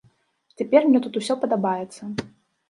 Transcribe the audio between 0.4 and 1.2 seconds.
Цяпер мне ўсё